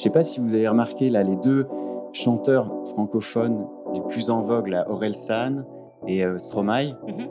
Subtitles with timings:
[0.00, 1.66] Je sais pas si vous avez remarqué, là, les deux
[2.14, 5.66] chanteurs francophones les plus en vogue, là, Aurel San
[6.08, 7.28] et euh, Stromae, Mhm.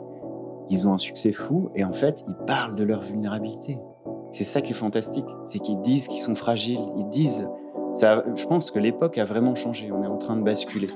[0.68, 3.76] ils ont un succès fou et en fait, ils parlent de leur vulnérabilité.
[4.30, 7.48] C'est ça qui est fantastique, c'est qu'ils disent qu'ils sont fragiles, ils disent.
[7.92, 10.90] Ça, je pense que l'époque a vraiment changé, on est en train de basculer.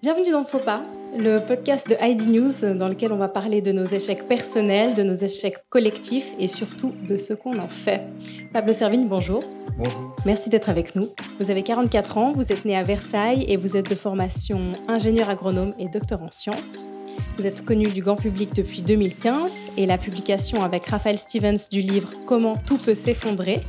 [0.00, 0.80] Bienvenue dans Faux pas,
[1.18, 5.02] le podcast de ID News dans lequel on va parler de nos échecs personnels, de
[5.02, 8.00] nos échecs collectifs et surtout de ce qu'on en fait.
[8.54, 9.42] Pablo Servigne, bonjour.
[10.24, 11.08] Merci d'être avec nous.
[11.38, 15.28] Vous avez 44 ans, vous êtes né à Versailles et vous êtes de formation ingénieur
[15.28, 16.86] agronome et docteur en sciences.
[17.38, 21.80] Vous êtes connu du grand public depuis 2015 et la publication avec Raphaël Stevens du
[21.80, 23.60] livre Comment tout peut s'effondrer.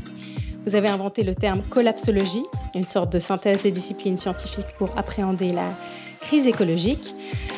[0.65, 2.43] Vous avez inventé le terme collapsologie,
[2.75, 5.77] une sorte de synthèse des disciplines scientifiques pour appréhender la
[6.19, 7.13] crise écologique.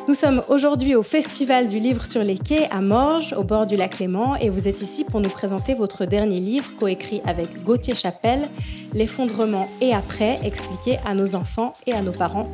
[0.07, 3.75] Nous sommes aujourd'hui au Festival du livre sur les quais à Morges, au bord du
[3.75, 7.95] lac Léman, et vous êtes ici pour nous présenter votre dernier livre coécrit avec Gauthier
[7.95, 8.47] Chapelle,
[8.93, 12.49] L'effondrement et après, expliqué à nos enfants et à nos parents,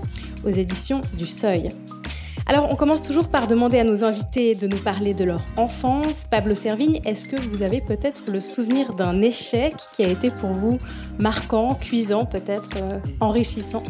[0.45, 1.69] aux éditions du Seuil.
[2.47, 6.25] Alors, on commence toujours par demander à nos invités de nous parler de leur enfance.
[6.29, 10.51] Pablo Servigne, est-ce que vous avez peut-être le souvenir d'un échec qui a été pour
[10.51, 10.77] vous
[11.17, 13.81] marquant, cuisant, peut-être euh, enrichissant?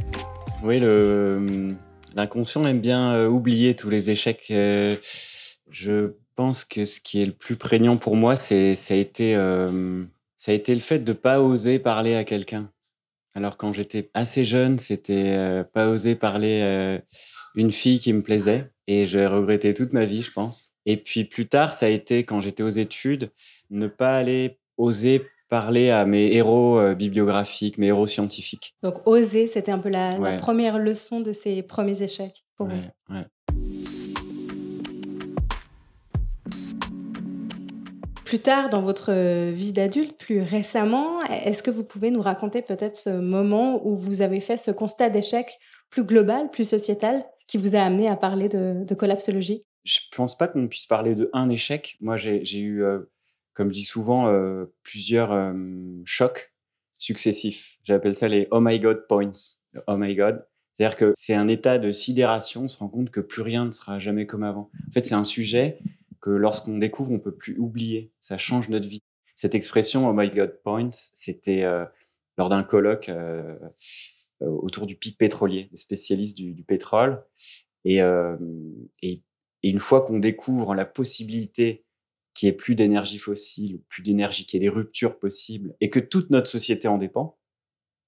[0.63, 1.75] Oui, le,
[2.15, 4.47] l'inconscient aime bien euh, oublier tous les échecs.
[4.49, 4.95] Euh,
[5.69, 9.35] je pense que ce qui est le plus prégnant pour moi, c'est, ça, a été,
[9.35, 10.03] euh,
[10.37, 12.71] ça a été le fait de pas oser parler à quelqu'un.
[13.35, 17.01] Alors quand j'étais assez jeune, c'était pas oser parler à
[17.55, 18.71] une fille qui me plaisait.
[18.87, 20.73] Et j'ai regretté toute ma vie, je pense.
[20.85, 23.31] Et puis plus tard, ça a été quand j'étais aux études,
[23.71, 28.75] ne pas aller oser parler à mes héros euh, bibliographiques, mes héros scientifiques.
[28.83, 32.75] Donc, oser, c'était un peu la, première leçon de ces premiers échecs pour vous.
[33.09, 33.25] Ouais.
[38.25, 39.13] Plus tard dans votre
[39.53, 44.21] vie d'adulte, plus récemment, est-ce que vous pouvez nous raconter peut-être ce moment où vous
[44.21, 45.57] avez fait ce constat d'échec
[45.89, 49.63] plus global, plus sociétal, qui vous a amené à parler de, de collapsologie?
[49.85, 51.95] Je pense pas qu'on puisse parler de un échec.
[52.01, 52.99] Moi, j'ai j'ai eu, euh,
[53.55, 55.53] comme je dis souvent, euh, plusieurs euh,
[56.05, 56.53] chocs
[56.97, 57.77] successifs.
[57.83, 59.31] J'appelle ça les oh my god points.
[59.87, 60.45] Oh my god.
[60.73, 62.63] C'est-à-dire que c'est un état de sidération.
[62.63, 64.69] On se rend compte que plus rien ne sera jamais comme avant.
[64.87, 65.79] En fait, c'est un sujet
[66.21, 68.11] que lorsqu'on découvre, on peut plus oublier.
[68.19, 69.01] Ça change notre vie.
[69.35, 71.85] Cette expression oh my god points, c'était euh,
[72.37, 73.57] lors d'un colloque euh,
[74.41, 77.23] euh, autour du pic pétrolier, des spécialistes du, du pétrole.
[77.85, 78.35] Et, euh,
[79.01, 79.23] et,
[79.63, 81.84] et une fois qu'on découvre la possibilité
[82.35, 85.89] qu'il n'y ait plus d'énergie fossile, plus d'énergie, qu'il y ait des ruptures possibles, et
[85.89, 87.39] que toute notre société en dépend,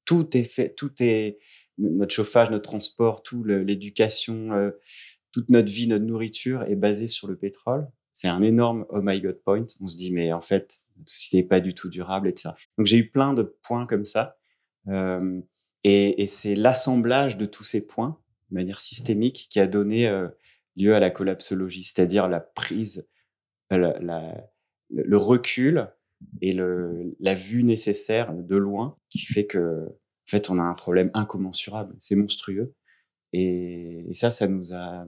[0.05, 1.39] tout est fait, tout est
[1.79, 4.71] notre chauffage, notre transport, tout l'éducation, euh,
[5.31, 7.87] toute notre vie, notre nourriture est basée sur le pétrole.
[8.13, 9.65] C'est un énorme oh my god point.
[9.79, 12.41] On se dit mais en fait notre société n'est pas du tout durable et tout
[12.41, 12.55] ça.
[12.77, 14.37] Donc j'ai eu plein de points comme ça,
[14.89, 15.41] Euh,
[15.83, 18.17] et, c'est l'assemblage de tous ces points
[18.49, 20.29] de manière systémique qui a donné euh,
[20.77, 23.05] lieu à la collapsologie, c'est-à-dire la prise,
[23.69, 25.89] le recul
[26.41, 30.73] et le, la vue nécessaire de loin qui fait que, en fait, on a un
[30.73, 31.95] problème incommensurable.
[31.99, 32.73] C'est monstrueux.
[33.33, 35.05] Et, et ça, ça nous a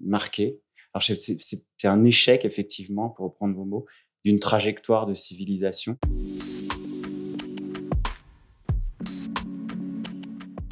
[0.00, 0.60] marqué.
[0.94, 3.86] Alors, c'est- un échec, effectivement, pour reprendre vos mots,
[4.24, 5.96] d'une trajectoire de civilisation.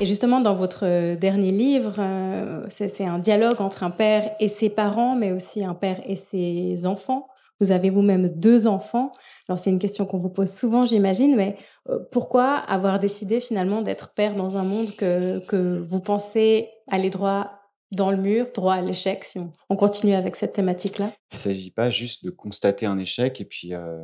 [0.03, 4.71] Et justement, dans votre dernier livre, euh, c'est un dialogue entre un père et ses
[4.71, 7.27] parents, mais aussi un père et ses enfants.
[7.61, 9.13] Vous avez vous-même deux enfants.
[9.49, 11.57] Alors, c'est une question qu'on vous pose souvent, j'imagine, mais
[11.89, 17.11] euh, pourquoi avoir décidé finalement d'être père dans un monde que, que vous pensez aller
[17.11, 17.61] droit
[17.93, 21.13] dans le mur, droit à l'échec, si on, on continue avec cette thématique-là?
[21.33, 23.99] Il ne s'agit pas juste de constater un échec et puis euh,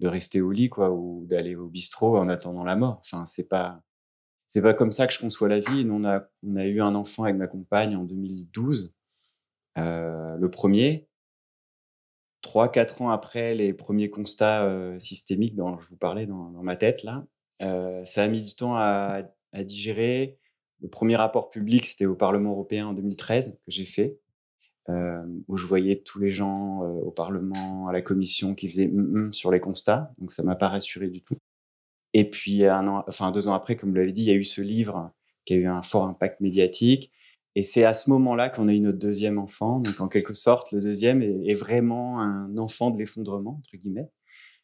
[0.00, 3.00] de rester au lit, ou d'aller au bistrot en attendant la mort.
[3.04, 3.82] Enfin, c'est pas,
[4.46, 5.84] c'est pas comme ça que je conçois la vie.
[5.84, 8.94] Nous, on a, on a eu un enfant avec ma compagne en 2012,
[9.78, 11.09] euh, le premier.
[12.42, 16.76] Trois, quatre ans après les premiers constats euh, systémiques dont je vous parlais dans, ma
[16.76, 17.26] tête, là,
[17.62, 19.22] euh, ça a mis du temps à,
[19.54, 20.38] digérer.
[20.80, 24.18] Le premier rapport public, c'était au Parlement européen en 2013 que j'ai fait,
[24.88, 29.14] euh, où je voyais tous les gens au Parlement, à la Commission, qui faisaient hum,
[29.14, 30.12] hum sur les constats.
[30.18, 31.36] Donc ça m'a pas rassuré du tout.
[32.14, 34.34] Et puis un an, enfin deux ans après, comme vous l'avez dit, il y a
[34.34, 35.12] eu ce livre
[35.44, 37.12] qui a eu un fort impact médiatique.
[37.56, 39.80] Et c'est à ce moment-là qu'on a eu notre deuxième enfant.
[39.80, 44.08] Donc en quelque sorte, le deuxième est, vraiment un enfant de l'effondrement entre guillemets.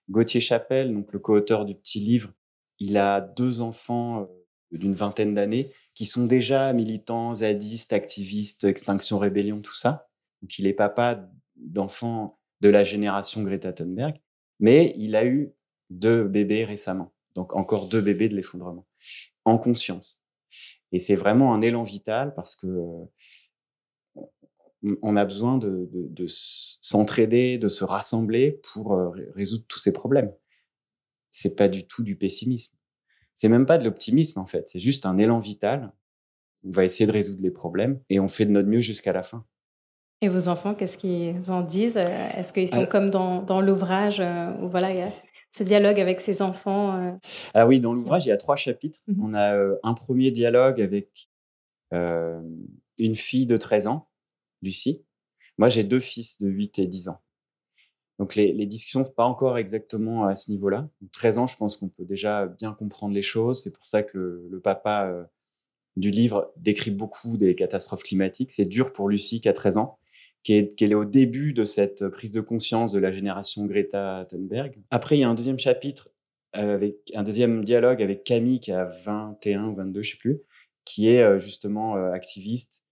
[0.08, 2.32] Gauthier Chapelle, donc le co-auteur du petit livre,
[2.78, 4.26] il a deux enfants euh,
[4.70, 10.08] d'une vingtaine d'années qui sont déjà militants, zadistes, activistes, Extinction Rébellion, tout ça.
[10.42, 14.20] Donc il est papa d'enfants de la génération Greta Thunberg,
[14.60, 15.52] mais il a eu
[15.90, 18.86] deux bébés récemment, Donc encore deux bébés de l'effondrement,
[19.44, 20.22] en conscience.
[20.92, 22.68] Et c'est vraiment un élan vital parce que
[25.02, 30.32] on a besoin de, s'entraider, de se rassembler pour résoudre tous ces problèmes.
[31.30, 32.76] C'est pas du tout du pessimisme.
[33.34, 34.68] C'est même pas de l'optimisme en fait.
[34.68, 35.92] C'est juste un élan vital.
[36.64, 39.22] On va essayer de résoudre les problèmes et on fait de notre mieux jusqu'à la
[39.22, 39.44] fin.
[40.22, 41.98] Et vos enfants, qu'est-ce qu'ils en disent?
[41.98, 45.10] Est-ce qu'ils sont comme dans, l'ouvrage où voilà,
[45.56, 47.12] ce dialogue avec ses enfants euh?
[47.54, 49.00] Ah oui, dans l'ouvrage, il y a trois chapitres.
[49.06, 51.28] Mmh On a un premier dialogue avec
[51.92, 54.08] une fille de 13 ans
[54.62, 55.04] Lucie.
[55.58, 57.20] Moi, j'ai deux fils de 8 et 10 ans.
[58.18, 60.88] Donc, les, les discussions sont pas encore exactement à ce niveau-là.
[61.12, 63.62] 13 ans, je pense qu'on peut déjà bien comprendre les choses.
[63.62, 65.24] C'est pour ça que le, papa euh,
[65.96, 68.50] du livre décrit beaucoup des catastrophes climatiques.
[68.50, 69.98] C'est dur pour Lucie qui a 13 ans,
[70.46, 74.78] qui est, au début de cette prise de conscience de la génération Greta Thunberg.
[74.90, 76.10] Après, il y a un deuxième chapitre
[76.56, 80.40] euh, avec un deuxième dialogue avec Camille qui a 21 ou 22, je sais plus,
[80.84, 82.86] qui est euh, justement activiste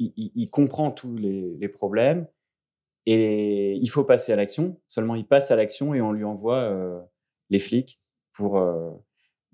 [0.00, 2.26] il, comprend tous les, problèmes
[3.06, 4.80] et il faut passer à l'action.
[4.86, 7.00] Seulement, il passe à l'action et on lui envoie euh,
[7.50, 8.00] les flics
[8.32, 8.90] pour, euh,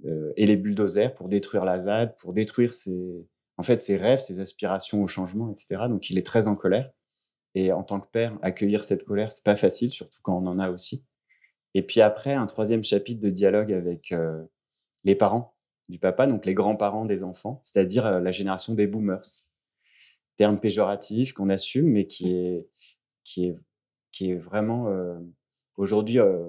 [0.05, 3.27] euh, et les bulldozers pour détruire la ZAD, pour détruire ses,
[3.57, 5.83] en fait, ses rêves, ses aspirations au changement, etc.
[5.89, 6.91] Donc, il est très en colère.
[7.57, 10.61] Et en tant que père, accueillir cette colère, c'est pas facile, surtout quand on en
[10.61, 11.05] a aussi.
[11.75, 14.15] Et puis après, un troisième chapitre de dialogue avec
[15.05, 15.57] les parents
[15.89, 19.43] du papa, donc les grands-parents des enfants, c'est-à-dire la génération des boomers
[20.37, 22.69] terme péjoratif qu'on assume, mais qui est,
[23.25, 23.59] qui est,
[24.13, 25.19] qui est vraiment euh,
[25.77, 26.47] aujourd'hui euh,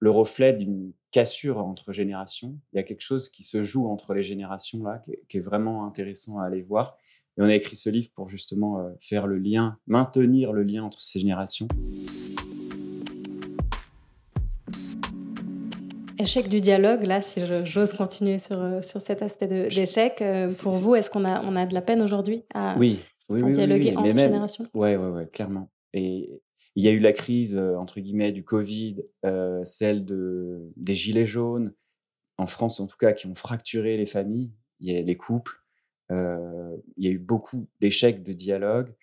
[0.00, 2.58] le reflet d'une cassure entre générations.
[2.72, 5.86] Il y a quelque chose qui se joue entre les générations là, qui est, vraiment
[5.86, 6.96] intéressant à aller voir.
[7.40, 10.84] Et on a écrit ce livre pour justement euh, faire le lien, maintenir le lien
[10.84, 11.66] entre ces générations.
[16.18, 20.72] Échec du dialogue, là, si j'ose continuer sur, euh, sur cet aspect d'échec, euh, pour
[20.72, 22.98] vous, est-ce qu'on a, on a de la peine aujourd'hui à, oui,
[23.30, 24.66] oui, oui, dialoguer entre générations?
[24.74, 25.70] Oui, ouais, ouais, clairement.
[25.94, 26.42] Et
[26.76, 28.96] il y a eu la crise, euh, entre guillemets, du Covid,
[29.64, 31.72] celle de, des gilets jaunes,
[32.36, 35.59] en France en tout cas, qui ont fracturé les familles, les couples.
[36.10, 38.94] Il y a eu beaucoup d'échecs de dialogue,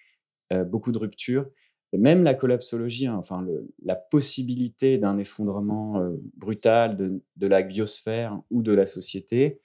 [0.65, 1.50] beaucoup de ruptures.
[1.94, 3.45] Même la collapsologie, hein, enfin
[3.83, 9.62] la possibilité d'un effondrement euh, brutal de, la biosphère ou de la société,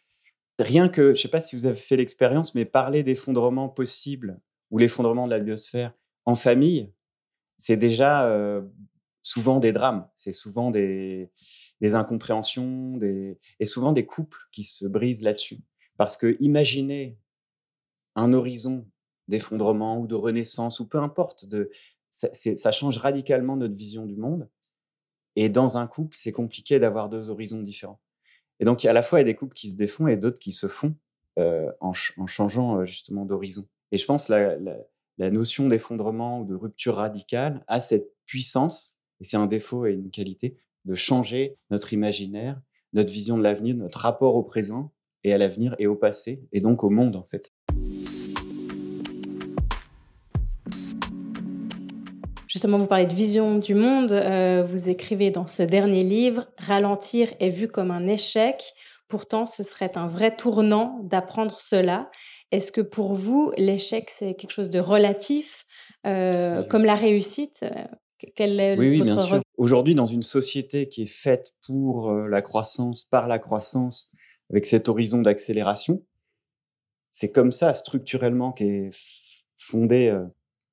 [0.61, 4.41] rien que, je ne sais pas si vous avez fait l'expérience, mais parler d'effondrement possible
[4.71, 5.94] ou l'effondrement de la biosphère
[6.25, 6.93] en famille,
[7.59, 8.62] c'est déjà euh,
[9.23, 11.29] souvent des drames, c'est souvent des,
[11.83, 13.00] incompréhensions,
[13.59, 15.59] et souvent des couples qui se brisent là-dessus.
[15.97, 17.19] Parce que imaginez
[18.14, 18.87] un horizon
[19.29, 21.47] d'effondrement ou de renaissance ou peu importe,
[22.11, 24.49] ça, change radicalement notre vision du monde.
[25.37, 28.00] Et dans un couple, c'est compliqué d'avoir deux horizons différents.
[28.61, 30.38] Et donc, à la fois, il y a des couples qui se défont et d'autres
[30.38, 30.94] qui se font
[31.38, 33.67] euh, en, changeant euh, justement d'horizon.
[33.91, 34.56] Et je pense la,
[35.19, 39.93] la, notion d'effondrement ou de rupture radicale a cette puissance, et c'est un défaut et
[39.93, 42.61] une qualité, de changer notre imaginaire,
[42.93, 44.93] notre vision de l'avenir, notre rapport au présent
[45.25, 47.53] et à l'avenir et au passé, et donc au monde en fait.
[52.62, 54.12] Justement, vous parlez de vision du monde.
[54.12, 58.62] Euh, vous écrivez dans ce dernier livre, Ralentir est vu comme un échec.
[59.09, 62.08] Pourtant, ce serait un vrai tournant d'apprendre cela.
[62.53, 65.65] Est-ce que pour vous, l'échec, c'est quelque chose de relatif,
[66.06, 67.84] euh, comme la réussite euh,
[68.36, 69.41] Quel est oui, oui, bien sûr.
[69.56, 74.08] Aujourd'hui, dans une société qui est faite pour la croissance, par la croissance,
[74.51, 76.05] avec cet horizon d'accélération,
[77.10, 78.91] c'est comme ça structurellement qu'est
[79.56, 80.17] fondée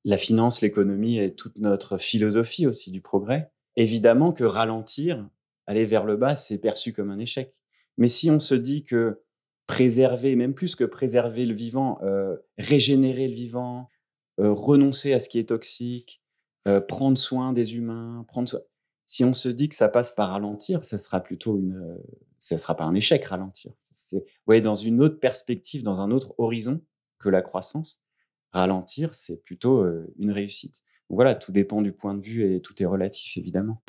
[0.05, 3.51] la finance, l'économie et toute notre philosophie aussi du progrès.
[3.75, 5.27] Évidemment que ralentir,
[5.67, 7.53] aller vers le bas, c'est perçu comme un échec.
[7.97, 9.21] Mais si on se dit que
[9.67, 13.89] préserver, même plus que préserver le vivant, euh, régénérer le vivant,
[14.39, 16.23] euh, renoncer à ce qui est toxique,
[16.67, 18.49] euh, prendre soin des humains, prendre
[19.05, 21.99] Si on se dit que ça passe par ralentir, ça sera plutôt une,
[22.39, 23.73] ça sera pas un échec ralentir.
[23.79, 26.81] C'est, voyez, dans une autre perspective, dans un autre horizon
[27.19, 28.01] que la croissance
[28.51, 29.85] ralentir, c'est plutôt
[30.17, 30.83] une réussite.
[31.09, 33.81] voilà, tout dépend du point de vue et tout est relatif, évidemment.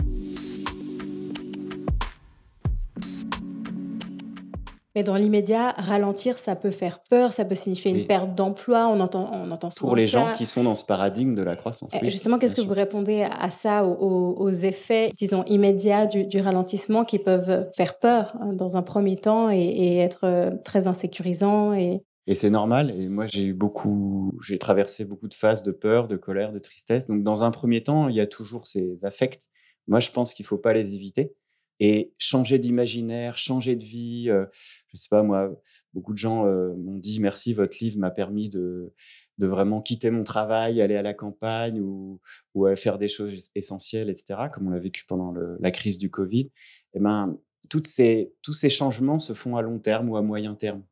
[4.97, 8.89] Mais dans l'immédiat, ralentir, ça peut faire peur, ça peut signifier une perte d'emploi.
[8.89, 11.55] On entend, on entend souvent Pour les gens qui sont dans ce paradigme de la
[11.55, 11.93] croissance.
[11.95, 17.21] Eh, justement, qu'est-ce que vous répondez à ça, aux, effets, disons, immédiats du, ralentissement qui
[17.21, 22.03] peuvent faire peur hein, dans un premier temps et, et être très insécurisants et...
[22.31, 22.93] Et c'est normal.
[22.93, 26.61] Et moi, j'ai eu beaucoup, j'ai traversé beaucoup de phases de peur, de colère, de
[26.61, 27.07] tristesse.
[27.07, 29.49] Donc, dans un premier temps, il y a toujours ces affects.
[29.89, 31.35] Moi, je pense qu'il faut pas les éviter.
[31.81, 34.27] et changer d'imaginaire, changer de vie.
[34.27, 34.45] Je
[34.89, 35.51] je sais pas, moi,
[35.93, 38.93] beaucoup de gens m'ont dit merci, votre livre m'a permis de,
[39.39, 42.21] vraiment quitter mon travail, aller à la campagne ou,
[42.55, 46.43] ou faire des choses essentielles, etc., comme on l'a vécu pendant la crise du Covid.
[46.43, 46.53] Et
[46.95, 47.37] eh ben,
[47.69, 50.85] toutes ces, tous ces changements se font à long terme ou à moyen terme.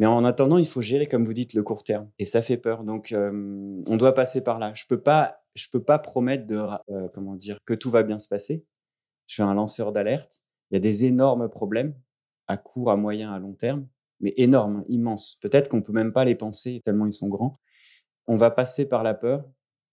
[0.00, 2.10] Mais en attendant, il faut gérer, comme vous dites, le court terme.
[2.18, 2.84] Et ça fait peur.
[2.84, 4.72] Donc, on doit passer par là.
[4.72, 6.58] Je peux peux pas promettre de,
[7.12, 8.64] comment dire, que tout va bien se passer.
[9.26, 10.40] Je suis un lanceur d'alerte.
[10.70, 11.94] Il y a des énormes problèmes
[12.46, 13.86] à court, à moyen, à long terme,
[14.20, 15.38] mais énormes, immenses.
[15.42, 17.52] Peut-être qu'on peut même pas les penser tellement ils sont grands.
[18.26, 19.44] On va passer par la peur,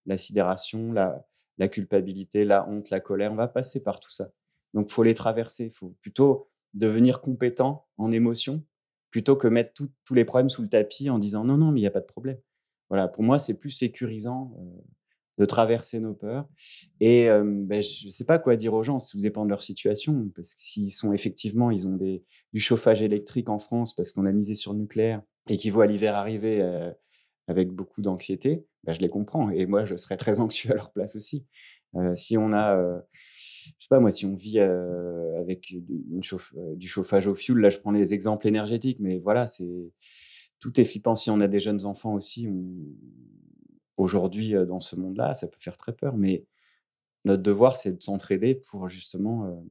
[0.06, 1.22] la sidération, la,
[1.58, 3.30] la culpabilité, la honte, la colère.
[3.30, 4.30] On va passer par tout ça.
[4.72, 5.66] Donc, faut les traverser.
[5.66, 8.64] Il faut plutôt devenir compétent en émotion
[9.10, 9.72] plutôt que mettre
[10.04, 12.00] tous les problèmes sous le tapis en disant non, non, mais il n'y a pas
[12.00, 12.38] de problème.
[12.88, 14.54] Voilà, pour moi, c'est plus sécurisant
[15.36, 16.48] de traverser nos peurs.
[17.00, 20.30] Et ben, je ne sais pas quoi dire aux gens, ça dépend de leur situation,
[20.34, 24.26] parce que s'ils sont effectivement, ils ont des, du chauffage électrique en France parce qu'on
[24.26, 26.62] a misé sur le nucléaire et qu'ils voient l'hiver arriver
[27.46, 29.50] avec beaucoup d'anxiété, ben, je les comprends.
[29.50, 31.46] Et moi, je serais très anxieux à leur place aussi.
[32.14, 33.02] si on a
[33.78, 36.20] je sais pas moi, si on vit avec une
[36.76, 39.92] du chauffage au fioul, là je prends les exemples énergétiques, mais voilà, c'est
[40.60, 41.14] tout est flippant.
[41.14, 42.48] Si on a des jeunes enfants aussi,
[43.96, 46.16] aujourd'hui dans ce monde-là, ça peut faire très peur.
[46.16, 46.44] Mais
[47.24, 49.64] notre devoir, c'est de s'entraider pour justement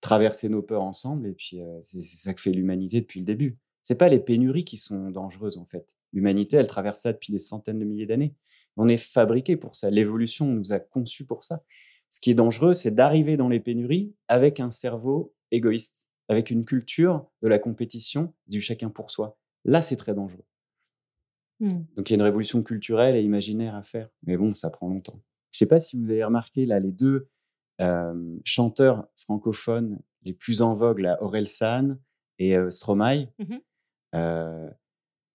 [0.00, 1.28] traverser nos peurs ensemble.
[1.28, 3.56] Et puis c'est ça que fait l'humanité depuis le début.
[3.82, 5.94] C'est pas les pénuries qui sont dangereuses en fait.
[6.12, 8.34] L'humanité, elle traverse ça depuis des centaines de milliers d'années.
[8.76, 9.90] On est fabriqué pour ça.
[9.90, 11.62] L'évolution nous a conçus pour ça.
[12.14, 16.64] Ce qui est dangereux, c'est d'arriver dans les pénuries avec un cerveau égoïste, avec une
[16.64, 19.36] culture de la compétition, du chacun pour soi.
[19.64, 20.44] Là, c'est très dangereux.
[21.58, 21.70] Mmh.
[21.96, 24.10] Donc il y a une révolution culturelle et imaginaire à faire.
[24.28, 25.20] Mais bon, ça prend longtemps.
[25.50, 27.28] Je ne sais pas si vous avez remarqué, là, les deux
[28.44, 31.98] chanteurs francophones les plus en vogue, là, Aurel San
[32.38, 33.56] et Stromae, mmh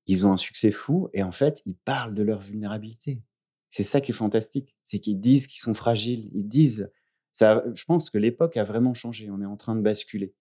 [0.07, 3.21] ils ont un succès fou et en fait, ils parlent de leur vulnérabilité.
[3.69, 6.91] C'est ça qui est fantastique, c'est qu'ils disent qu'ils sont fragiles, ils disent.
[7.31, 9.29] Ça, je pense que l'époque a vraiment changé.
[9.29, 10.33] On est en train de basculer.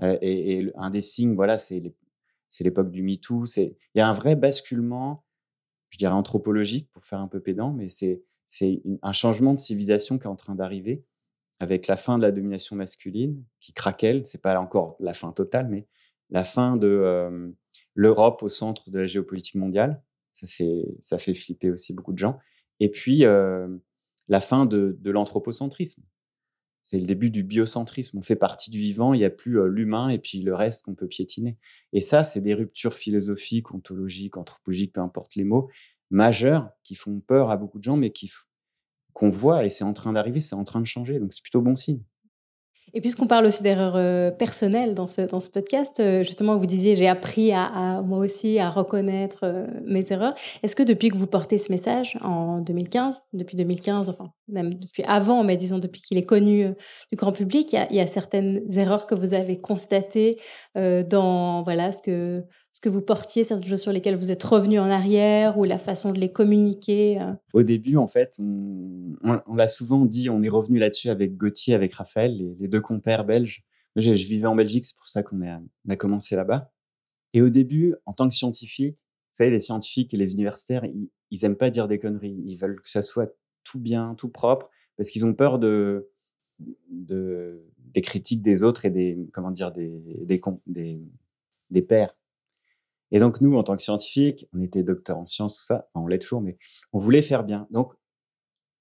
[0.00, 1.82] et, un des signes, voilà, c'est
[2.60, 3.44] l'époque du MeToo.
[3.56, 5.24] Il y a un vrai basculement,
[5.90, 8.22] je dirais anthropologique pour faire un peu pédant, mais c'est
[9.02, 11.04] un changement de civilisation qui est en train d'arriver
[11.60, 14.26] avec la fin de la domination masculine qui craquelle.
[14.26, 15.86] C'est pas encore la fin totale, mais
[16.30, 17.54] la fin de
[17.94, 20.02] l'Europe au centre de la géopolitique mondiale.
[20.32, 20.46] Ça,
[21.00, 22.40] ça fait flipper aussi beaucoup de gens.
[22.82, 23.24] Et puis,
[24.28, 26.02] la fin de, l'anthropocentrisme.
[26.82, 28.18] C'est le début du biocentrisme.
[28.18, 30.96] On fait partie du vivant, il n'y a plus l'humain et puis le reste qu'on
[30.96, 31.56] peut piétiner.
[31.92, 35.70] Et ça, c'est des ruptures philosophiques, ontologiques, anthropologiques, peu importe les mots,
[36.10, 38.32] majeures qui font peur à beaucoup de gens, mais qui
[39.12, 41.20] qu'on voit et c'est en train d'arriver, c'est en train de changer.
[41.20, 42.02] Donc c'est plutôt bon signe.
[42.94, 46.66] Et puisqu'on parle aussi d'erreurs euh, personnelles dans ce, dans ce podcast, euh, justement, vous
[46.66, 50.34] disiez, j'ai appris à, moi aussi à reconnaître euh, mes erreurs.
[50.62, 55.02] Est-ce que depuis que vous portez ce message en 2015, depuis 2015, enfin même depuis
[55.04, 56.66] avant, mais disons depuis qu'il est connu
[57.10, 60.38] du grand public, il y, a, certaines erreurs que vous avez constatées
[60.74, 62.44] dans voilà ce que
[62.82, 66.12] que vous portiez, certaines choses sur lesquelles vous êtes revenu en arrière ou la façon
[66.12, 67.24] de les communiquer
[67.54, 71.94] Au début, en fait, on, l'a souvent dit, on est revenu là-dessus avec Gauthier, avec
[71.94, 73.64] Raphaël, les deux compères belges.
[73.94, 76.72] Je, vivais en Belgique, c'est pour ça qu'on a, commencé là-bas.
[77.34, 81.08] Et au début, en tant que scientifique, vous savez, les scientifiques et les universitaires, ils,
[81.30, 82.42] ils aiment pas dire des conneries.
[82.44, 86.10] Ils veulent que ça soit tout bien, tout propre, parce qu'ils ont peur de,
[86.90, 90.02] de, des critiques des autres et des, comment dire, des,
[91.70, 92.16] des pairs.
[93.12, 96.06] Et donc, nous, en tant que scientifiques, on était docteurs en sciences, tout ça, on
[96.06, 96.56] l'est toujours, mais
[96.94, 97.68] on voulait faire bien.
[97.70, 97.92] Donc,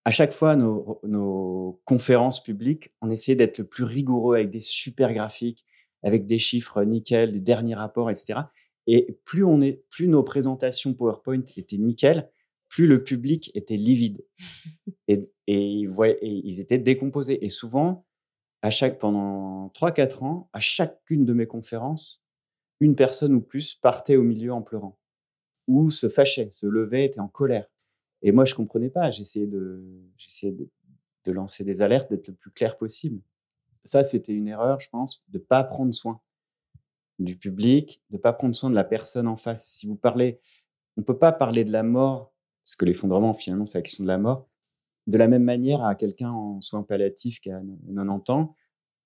[0.05, 5.13] à chaque fois, nos, conférences publiques, on essayait d'être le plus rigoureux avec des super
[5.13, 5.65] graphiques,
[6.01, 8.39] avec des chiffres nickel, du dernier rapport, etc.
[8.87, 12.29] Et plus, on est, plus nos présentations PowerPoint étaient nickel,
[12.69, 14.25] plus le public était livide.
[15.07, 15.85] Et, et,
[16.21, 17.43] ils étaient décomposés.
[17.43, 18.05] Et souvent,
[18.61, 22.20] à chaque, pendant 3-4 ans, à chacune de mes conférences,
[22.81, 24.97] une personne ou plus partait au milieu en pleurant,
[25.67, 27.67] ou se fâchait, se levait, était en colère.
[28.23, 29.11] Et moi, je comprenais pas.
[29.11, 29.83] J'essayais de,
[30.17, 33.21] j'essayais de, lancer des alertes, d'être le plus clair possible.
[33.83, 36.19] Ça, c'était une erreur, je pense, de pas prendre soin
[37.19, 39.67] du public, de pas prendre soin de la personne en face.
[39.67, 40.39] Si vous parlez,
[40.97, 42.33] on peut pas parler de la mort,
[42.63, 44.49] parce que l'effondrement, finalement, c'est la question de la mort,
[45.05, 48.55] de la même manière à quelqu'un en soins palliatifs qui a 90 ans,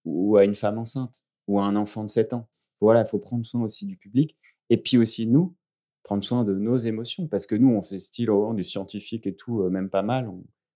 [0.06, 2.48] ou à une femme enceinte, ou à un enfant de 7 ans.
[2.82, 4.36] Voilà, il faut prendre soin aussi du public.
[4.70, 5.56] Et puis aussi, nous,
[6.04, 7.28] prendre soin de nos émotions.
[7.28, 10.04] Parce que nous, on fait style, oh, on est scientifique et tout, euh, même pas
[10.04, 10.32] mal.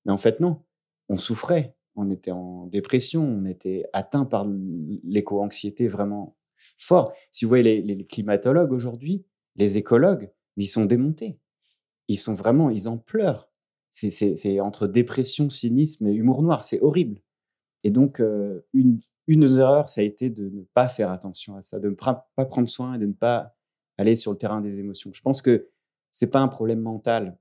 [0.06, 0.64] Mais en fait, non.
[1.08, 1.76] On souffrait.
[1.96, 4.46] on était en dépression, on était atteint par
[5.04, 6.38] l'éco-anxiété vraiment
[6.78, 7.14] fort.
[7.32, 9.26] Si vous voyez les, climatologues aujourd'hui,
[9.56, 11.40] les écologues, ils sont démontés.
[12.08, 13.50] Ils sont vraiment, ils en pleurent.
[13.90, 16.64] C'est entre dépression, cynisme et humour noir.
[16.64, 17.22] C'est horrible.
[17.84, 19.00] Et donc, euh, une,
[19.30, 21.94] une des erreurs, ça a été de ne pas faire attention à ça, de ne
[21.94, 23.56] pas prendre soin et de ne pas
[24.00, 25.12] aller sur le terrain des émotions.
[25.14, 25.70] Je pense que
[26.10, 27.38] c'est pas un problème mental.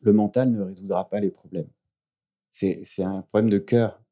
[0.00, 1.68] Le mental ne résoudra pas les problèmes.
[2.50, 4.02] C'est un problème de cœur.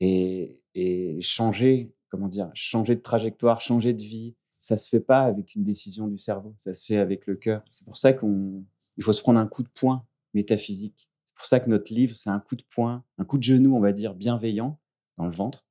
[0.00, 5.24] Et, et changer, comment dire, changer de trajectoire, changer de vie, ça se fait pas
[5.24, 7.62] avec une décision du cerveau, ça se fait avec le cœur.
[7.68, 8.64] C'est pour ça qu'il
[9.02, 11.10] faut se prendre un coup de poing métaphysique.
[11.26, 13.76] C'est pour ça que notre livre, c'est un coup de poing, un coup de genou,
[13.76, 14.80] on va dire, bienveillant,
[15.18, 15.66] dans le ventre,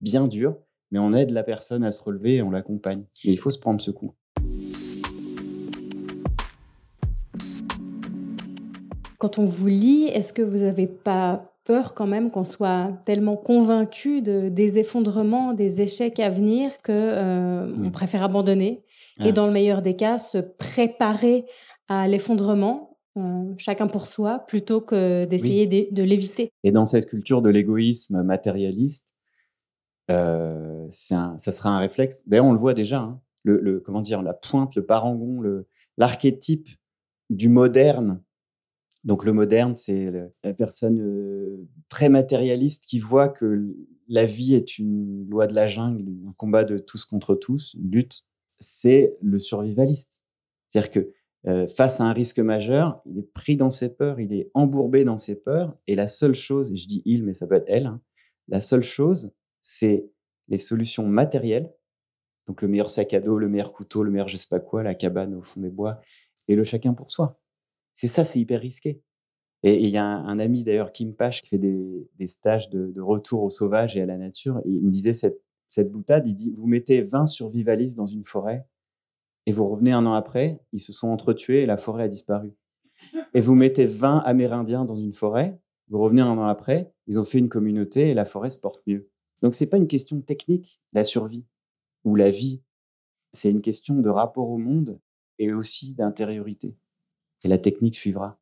[0.00, 0.56] bien dur,
[0.90, 3.04] mais on aide la personne à se relever et on l'accompagne.
[3.24, 4.14] Mais il faut se prendre ce coup.
[9.18, 13.36] Quand on vous lit, est-ce que vous n'avez pas peur quand même qu'on soit tellement
[13.36, 17.92] convaincu de, des effondrements, des échecs à venir que euh, on mmh.
[17.92, 18.84] préfère abandonner
[19.24, 21.46] et dans le meilleur des cas se préparer
[21.88, 26.50] à l'effondrement euh, chacun pour soi plutôt que d'essayer de, l'éviter?
[26.64, 29.13] Et dans cette culture de l'égoïsme matérialiste,
[30.08, 32.26] un, ça sera un réflexe.
[32.26, 33.00] D'ailleurs, on le voit déjà.
[33.00, 33.20] Hein.
[33.42, 35.42] le, le, comment dire, la pointe, le parangon,
[35.96, 36.68] l'archétype
[37.30, 38.20] du moderne
[39.04, 40.10] donc le moderne, c'est
[40.42, 43.74] la personne très matérialiste qui voit que
[44.08, 47.90] la vie est une loi de la jungle, un combat de tous contre tous, une
[47.90, 48.24] lutte.
[48.60, 50.24] C'est le survivaliste.
[50.68, 54.50] C'est-à-dire que face à un risque majeur, il est pris dans ses peurs, il est
[54.54, 57.56] embourbé dans ses peurs, et la seule chose, et je dis il, mais ça peut
[57.56, 58.00] être elle, hein,
[58.48, 59.30] la seule chose,
[59.66, 60.10] c'est
[60.48, 61.72] les solutions matérielles,
[62.46, 64.82] donc le meilleur sac à dos, le meilleur couteau, le meilleur je sais pas quoi,
[64.82, 66.02] la cabane au fond des bois,
[66.48, 67.40] et le chacun pour soi.
[67.94, 69.00] C'est ça, c'est hyper risqué.
[69.62, 73.42] Et il y a un, ami d'ailleurs, Kim Pache, qui fait des, stages de, retour
[73.42, 74.60] au sauvage et à la nature.
[74.66, 75.40] Il me disait cette,
[75.70, 78.66] cette boutade, il dit, vous mettez 20 survivalistes dans une forêt
[79.46, 82.52] et vous revenez un an après, ils se sont entretués et la forêt a disparu.
[83.32, 87.24] Et vous mettez 20 Amérindiens dans une forêt, vous revenez un an après, ils ont
[87.24, 89.08] fait une communauté et la forêt se porte mieux.
[89.44, 91.44] Donc c'est pas une question technique, la survie
[92.04, 92.62] ou la vie.
[93.34, 94.98] C'est une question de rapport au monde
[95.38, 96.78] et aussi d'intériorité
[97.44, 98.38] et la technique suivra.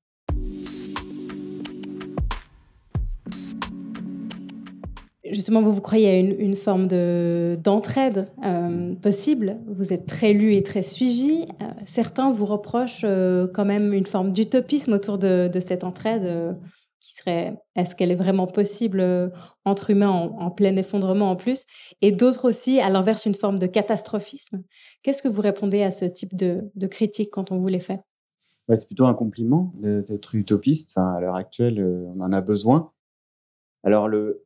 [5.29, 9.59] Justement, vous, vous croyez à une, forme d'entraide euh, possible.
[9.67, 11.47] Vous êtes très lu et très suivi.
[11.63, 16.57] Euh, certains vous reprochent euh, quand même une forme d'utopisme autour de, cette entraide
[17.03, 19.33] qui serait est-ce qu'elle est vraiment possible
[19.65, 21.67] entre humains en, plein effondrement en plus?
[22.01, 24.63] Et d'autres aussi, à l'inverse, une forme de catastrophisme.
[25.03, 28.01] Qu'est-ce que vous répondez à ce type de, critique quand on vous les fait?
[28.75, 30.93] C'est plutôt un compliment d'être utopiste.
[30.93, 32.93] Enfin, à l'heure actuelle, euh, on en a besoin.
[33.83, 34.45] Alors, le,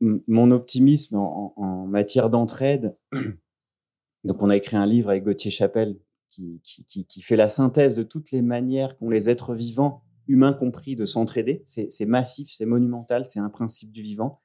[0.00, 2.96] mon optimisme en, matière d'entraide,
[4.24, 5.98] donc on a écrit un livre avec Gauthier Chapelle
[6.30, 10.52] qui, qui, qui, fait la synthèse de toutes les manières qu'ont les êtres vivants, humains
[10.52, 11.62] compris, de s'entraider.
[11.64, 14.42] C'est massif, c'est monumental, c'est un principe du vivant.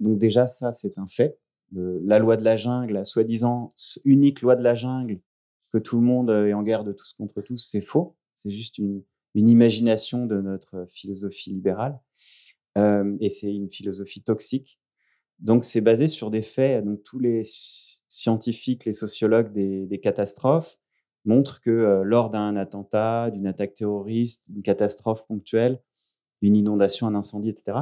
[0.00, 1.38] Donc déjà, ça, c'est un fait.
[1.72, 3.70] la loi de la jungle, la soi-disant
[4.04, 5.20] unique loi de la jungle,
[5.72, 8.16] que tout le monde est en guerre de tous contre tous, c'est faux.
[8.34, 9.02] C'est juste une,
[9.34, 12.00] imagination de notre philosophie libérale.
[12.78, 14.78] Euh, et c'est une philosophie toxique.
[15.40, 16.84] Donc, c'est basé sur des faits.
[16.84, 20.78] Donc, tous les scientifiques, les sociologues des, catastrophes
[21.26, 25.80] montrent que euh, lors d'un attentat, d'une attaque terroriste, d'une catastrophe ponctuelle,
[26.42, 27.78] une inondation, un incendie, etc.,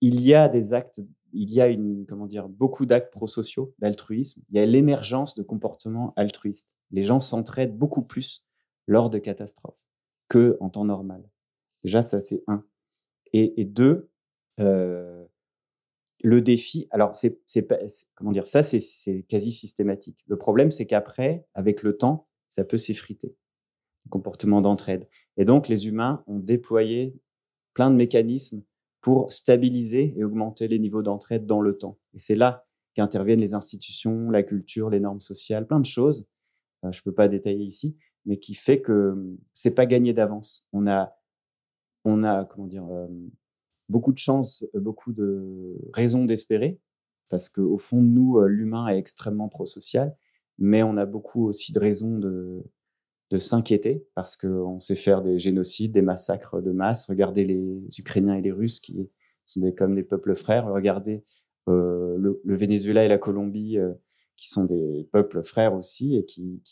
[0.00, 1.00] il y a des actes,
[1.32, 4.42] il y a une, comment dire, beaucoup d'actes prosociaux, d'altruisme.
[4.50, 6.76] Il y a l'émergence de comportements altruistes.
[6.90, 8.44] Les gens s'entraident beaucoup plus
[8.86, 9.86] lors de catastrophes
[10.28, 11.28] que en temps normal.
[11.82, 12.64] Déjà, ça, c'est un.
[13.32, 14.10] Et, deux,
[14.60, 15.24] euh,
[16.22, 17.40] le défi, alors, c'est,
[18.14, 20.22] comment dire, ça, c'est, quasi systématique.
[20.28, 23.34] Le problème, c'est qu'après, avec le temps, ça peut s'effriter.
[24.10, 25.08] Comportement d'entraide.
[25.36, 27.16] Et donc, les humains ont déployé
[27.72, 28.62] plein de mécanismes
[29.00, 31.98] pour stabiliser et augmenter les niveaux d'entraide dans le temps.
[32.12, 32.64] Et c'est là
[32.94, 36.28] qu'interviennent les institutions, la culture, les normes sociales, plein de choses.
[36.84, 40.68] Euh, je ne peux pas détailler ici, mais qui fait que c'est pas gagné d'avance.
[40.72, 41.12] On a,
[42.04, 42.86] on a, comment dire,
[43.88, 46.78] beaucoup de chance, beaucoup de raisons d'espérer,
[47.30, 50.16] parce qu'au fond de nous, l'humain est extrêmement prosocial,
[50.58, 52.62] mais on a beaucoup aussi de raisons de,
[53.36, 57.06] s'inquiéter, parce qu'on sait faire des génocides, des massacres de masse.
[57.08, 59.10] Regardez les Ukrainiens et les Russes qui
[59.44, 60.72] sont comme des peuples frères.
[60.72, 61.24] Regardez
[61.66, 63.76] le, Venezuela et la Colombie,
[64.36, 66.62] qui sont des peuples frères aussi, et qui,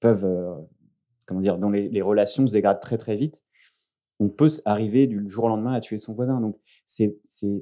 [0.00, 0.54] peuvent, euh,
[1.26, 3.42] comment dire, dont les, relations se dégradent très très vite.
[4.18, 6.40] on peut arriver du jour au lendemain à tuer son voisin.
[6.40, 7.16] Donc, c'est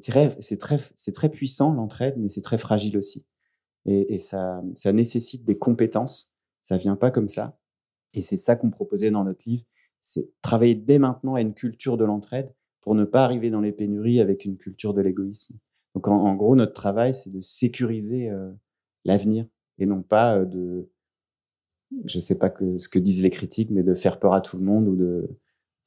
[0.09, 3.25] très puissant l'entraide, mais c'est très fragile aussi.
[3.87, 6.33] Et, ça, ça nécessite des compétences.
[6.61, 7.59] Ça vient pas comme ça.
[8.13, 9.65] Et c'est ça qu'on proposait dans notre livre.
[10.01, 13.73] C'est travailler dès maintenant à une culture de l'entraide pour ne pas arriver dans les
[13.73, 15.59] pénuries avec une culture de l'égoïsme.
[15.95, 18.51] Donc, en, gros, notre travail, c'est de sécuriser euh,
[19.05, 19.47] l'avenir
[19.79, 20.89] et non pas euh, de,
[22.05, 24.65] je sais pas ce que disent les critiques, mais de faire peur à tout le
[24.65, 25.29] monde ou de,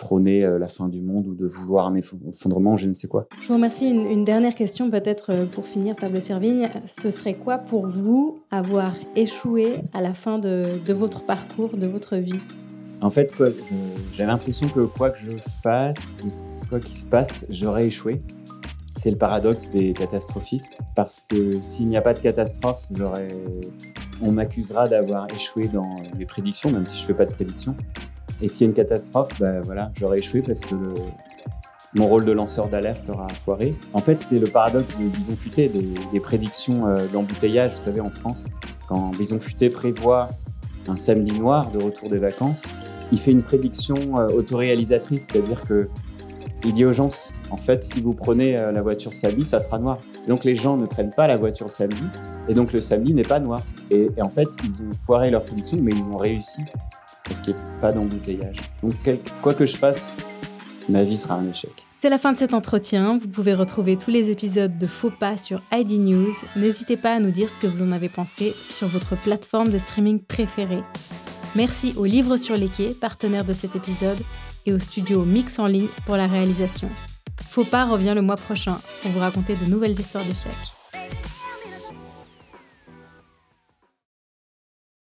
[0.04, 3.28] prôner euh, la fin du monde ou de vouloir un effondrement, je ne sais quoi.
[3.42, 3.89] Je vous remercie.
[3.89, 6.70] Une, dernière question peut-être euh, pour finir, Pablo Servigne.
[6.86, 12.18] Ce serait quoi pour vous avoir échoué à la fin de, votre parcours, de votre
[12.18, 12.42] vie?
[13.00, 13.34] En fait,
[14.12, 16.18] j'ai l'impression que quoi que je fasse,
[16.70, 18.22] quoi qu'il se passe, j'aurais échoué.
[18.98, 22.88] C'est le paradoxe des catastrophistes, parce que s'il n'y a pas de catastrophe,
[24.22, 27.76] on m'accusera d'avoir échoué dans les prédictions, même si je ne fais pas de prédictions.
[28.44, 30.76] Et s'il y a une catastrophe, ben voilà, j'aurais échoué parce que
[31.96, 33.74] mon rôle de lanceur d'alerte aura foiré.
[33.94, 38.10] En fait, c'est le paradoxe de Bison Futé, des, prédictions euh, d'embouteillage, vous savez, en
[38.10, 38.50] France.
[38.90, 40.28] Quand Bison Futé prévoit
[40.90, 42.66] un samedi noir de retour des vacances,
[43.14, 45.88] il fait une prédiction euh, autoréalisatrice, c'est-à-dire que
[46.66, 47.10] il dit aux gens,
[47.50, 50.00] en fait, si vous prenez euh, la voiture samedi, ça sera noir.
[50.28, 52.04] donc les gens ne prennent pas la voiture samedi,
[52.50, 53.62] et donc le samedi n'est pas noir.
[53.90, 56.62] Et, et, en fait, ils ont foiré leur prédiction, mais ils ont réussi
[57.26, 58.58] parce qu'il n'y a pas d'embouteillage.
[58.82, 58.94] Donc,
[59.42, 60.16] quoi que je fasse,
[60.90, 61.86] ma vie sera un échec.
[62.02, 63.18] C'est la fin de cet entretien.
[63.18, 66.34] Vous pouvez retrouver tous les épisodes de Faux Pas sur ID News.
[66.58, 69.78] N'hésitez pas à nous dire ce que vous en avez pensé sur votre plateforme de
[69.78, 70.84] streaming préférée.
[71.56, 74.18] Merci au Livre sur les quais, partenaire de cet épisode,
[74.66, 76.90] et au studio Mix en ligne pour la réalisation.
[77.42, 80.83] Faux Pas revient le mois prochain pour vous raconter de nouvelles histoires d'échecs.